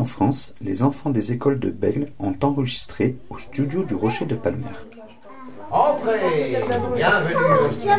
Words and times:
En 0.00 0.04
France, 0.04 0.54
les 0.62 0.82
enfants 0.82 1.10
des 1.10 1.30
écoles 1.30 1.60
de 1.60 1.68
Bègle 1.68 2.10
ont 2.18 2.34
enregistré 2.42 3.18
au 3.28 3.36
studio 3.36 3.82
du 3.82 3.94
Rocher 3.94 4.24
de 4.24 4.34
Palmer. 4.34 4.72
Entrez 5.70 6.58
Bienvenue 6.94 7.34
au 7.36 7.70
studio. 7.70 7.92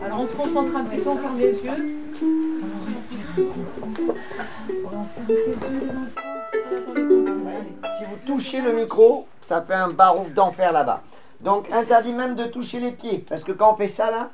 Alors 0.00 0.20
on 0.20 0.26
se 0.28 0.32
concentre 0.32 0.76
un 0.76 0.84
petit 0.84 1.00
peu, 1.00 1.10
on 1.10 1.16
ferme 1.16 1.36
les 1.40 1.54
yeux. 1.54 1.98
On 2.22 2.86
respire 2.86 3.26
un 3.32 3.42
coup. 3.52 4.14
On 4.84 4.90
ferme 4.92 5.26
ses 5.26 5.34
yeux, 5.50 5.80
les 5.80 5.90
enfants. 5.90 6.28
Si 7.98 8.04
vous 8.04 8.16
touchez 8.24 8.60
le 8.60 8.72
micro, 8.72 9.26
ça 9.42 9.60
fait 9.60 9.74
un 9.74 9.88
barouf 9.88 10.32
d'enfer 10.32 10.70
là-bas. 10.70 11.02
Donc 11.40 11.66
interdit 11.72 12.12
même 12.12 12.36
de 12.36 12.44
toucher 12.44 12.78
les 12.78 12.92
pieds, 12.92 13.26
parce 13.28 13.42
que 13.42 13.50
quand 13.50 13.72
on 13.72 13.76
fait 13.76 13.88
ça 13.88 14.08
là, 14.08 14.30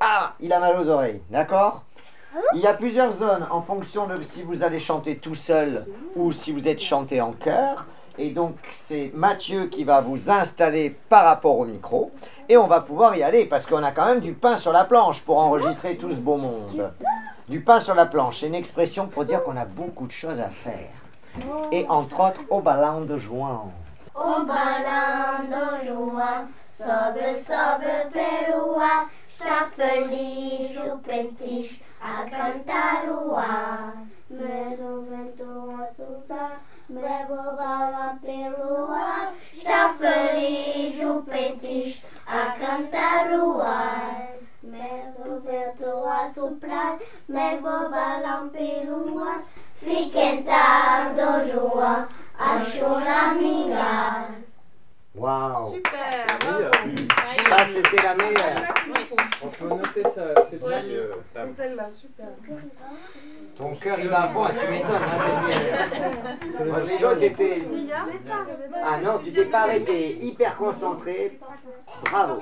ah, 0.00 0.34
il 0.38 0.52
a 0.52 0.60
mal 0.60 0.78
aux 0.78 0.86
oreilles, 0.86 1.22
d'accord? 1.30 1.82
Il 2.54 2.60
y 2.60 2.66
a 2.66 2.74
plusieurs 2.74 3.12
zones 3.16 3.46
en 3.50 3.62
fonction 3.62 4.06
de 4.06 4.20
si 4.22 4.42
vous 4.42 4.62
allez 4.62 4.78
chanter 4.78 5.16
tout 5.16 5.34
seul 5.34 5.86
ou 6.16 6.32
si 6.32 6.52
vous 6.52 6.68
êtes 6.68 6.80
chanté 6.80 7.20
en 7.20 7.32
chœur. 7.32 7.86
Et 8.18 8.30
donc 8.30 8.56
c'est 8.72 9.10
Mathieu 9.14 9.66
qui 9.66 9.84
va 9.84 10.00
vous 10.00 10.30
installer 10.30 10.96
par 11.08 11.24
rapport 11.24 11.58
au 11.58 11.64
micro. 11.64 12.10
Et 12.48 12.56
on 12.56 12.66
va 12.66 12.80
pouvoir 12.80 13.16
y 13.16 13.22
aller 13.22 13.44
parce 13.44 13.66
qu'on 13.66 13.82
a 13.82 13.92
quand 13.92 14.06
même 14.06 14.20
du 14.20 14.32
pain 14.32 14.56
sur 14.56 14.72
la 14.72 14.84
planche 14.84 15.22
pour 15.22 15.38
enregistrer 15.38 15.96
tout 15.96 16.10
ce 16.10 16.16
beau 16.16 16.36
monde. 16.36 16.92
Du 17.48 17.60
pain 17.60 17.80
sur 17.80 17.94
la 17.94 18.06
planche, 18.06 18.40
c'est 18.40 18.46
une 18.46 18.54
expression 18.54 19.06
pour 19.06 19.24
dire 19.24 19.42
qu'on 19.42 19.56
a 19.56 19.64
beaucoup 19.64 20.06
de 20.06 20.12
choses 20.12 20.40
à 20.40 20.48
faire. 20.48 20.90
Et 21.72 21.86
entre 21.88 22.20
autres 22.20 22.42
au 22.50 22.60
ballon 22.60 23.00
de 23.00 23.18
juin. 23.18 23.62
O 24.16 24.44
balando 24.44 25.84
João, 25.84 26.46
sobe, 26.72 27.36
sobe 27.36 28.12
pelo 28.12 28.78
ar, 28.78 29.08
está 29.28 29.66
vento 46.24 46.30
a 46.30 46.32
soprar, 46.32 46.98
o 47.28 47.90
balão 47.90 48.48
pelo 48.48 49.18
ar, 49.24 49.42
fiquem 49.80 50.42
tarde, 50.42 51.50
João, 51.52 52.06
a 52.38 52.60
choramingar. 52.64 54.30
Waouh 55.14 55.74
Super. 55.74 56.26
Ça 57.48 57.66
c'était 57.66 58.02
la 58.02 58.14
meilleure. 58.16 58.74
On 59.42 59.48
peut 59.48 59.68
noter 59.68 60.02
ça, 60.02 60.34
c'est 60.50 60.60
Ouais. 60.60 60.82
mieux. 60.82 61.12
C'est 61.32 61.50
celle-là, 61.50 61.88
super. 61.92 62.26
Ton 63.56 63.76
cœur 63.76 64.00
il 64.00 64.08
va 64.08 64.24
à 64.24 64.28
fond, 64.28 64.44
tu 64.58 64.66
m'étonnes. 64.66 64.90
Hein, 64.96 66.36
t'es- 66.58 66.70
Rodrigo, 66.70 67.14
t'étais. 67.14 67.62
Ah 68.84 68.96
non, 69.00 69.18
tu 69.22 69.32
t'es 69.32 69.44
pas 69.44 69.60
arrêté, 69.60 70.16
hyper 70.24 70.56
concentré. 70.56 71.38
Bravo. 72.10 72.40